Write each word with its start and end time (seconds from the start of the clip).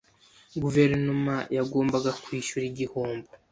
Guverinoma 0.61 1.35
yagombaga 1.57 2.09
kwishyura 2.23 2.63
igihombo. 2.71 3.29